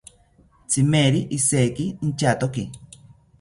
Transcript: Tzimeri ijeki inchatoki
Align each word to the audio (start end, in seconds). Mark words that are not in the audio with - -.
Tzimeri 0.67 1.19
ijeki 1.37 1.85
inchatoki 2.09 2.63